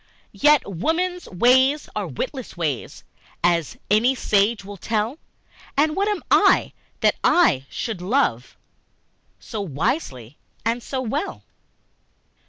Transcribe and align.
Yet 0.33 0.63
women's 0.65 1.29
ways 1.29 1.87
are 1.95 2.07
witless 2.07 2.57
ways, 2.57 3.03
As 3.43 3.77
any 3.91 4.15
sage 4.15 4.65
will 4.65 4.77
tell, 4.77 5.19
And 5.77 5.95
what 5.95 6.07
am 6.07 6.23
I, 6.31 6.73
that 7.01 7.17
I 7.23 7.67
should 7.69 8.01
love 8.01 8.57
So 9.39 9.61
wisely 9.61 10.39
and 10.65 10.81
so 10.81 11.01
well? 11.01 11.43